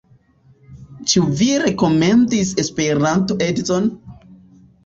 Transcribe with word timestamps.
Ĉu 1.11 1.25
vi 1.41 1.49
rekomendis 1.65 2.57
Esperanto-edzon? 2.65 3.93